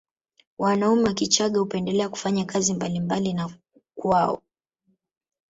Wanaume 0.57 1.03
wa 1.03 1.13
Kichagga 1.13 1.59
hupendelea 1.59 2.09
kufanya 2.09 2.45
kazi 2.45 2.73
mbali 2.73 3.33
na 3.33 3.49
kwao 3.95 4.41